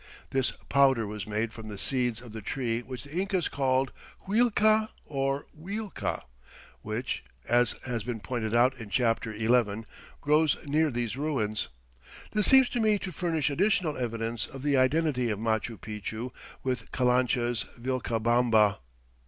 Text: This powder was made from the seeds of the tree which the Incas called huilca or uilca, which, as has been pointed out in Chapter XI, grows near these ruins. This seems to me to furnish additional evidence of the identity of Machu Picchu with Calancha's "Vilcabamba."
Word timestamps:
This 0.31 0.49
powder 0.67 1.05
was 1.05 1.27
made 1.27 1.53
from 1.53 1.67
the 1.67 1.77
seeds 1.77 2.21
of 2.23 2.31
the 2.31 2.41
tree 2.41 2.79
which 2.81 3.03
the 3.03 3.11
Incas 3.15 3.47
called 3.47 3.91
huilca 4.27 4.89
or 5.05 5.45
uilca, 5.55 6.23
which, 6.81 7.23
as 7.47 7.75
has 7.85 8.03
been 8.03 8.19
pointed 8.19 8.55
out 8.55 8.75
in 8.79 8.89
Chapter 8.89 9.31
XI, 9.37 9.85
grows 10.19 10.57
near 10.65 10.89
these 10.89 11.15
ruins. 11.17 11.67
This 12.31 12.47
seems 12.47 12.67
to 12.69 12.79
me 12.79 12.97
to 12.97 13.11
furnish 13.11 13.51
additional 13.51 13.95
evidence 13.95 14.47
of 14.47 14.63
the 14.63 14.75
identity 14.75 15.29
of 15.29 15.37
Machu 15.37 15.77
Picchu 15.79 16.31
with 16.63 16.91
Calancha's 16.91 17.65
"Vilcabamba." 17.79 18.77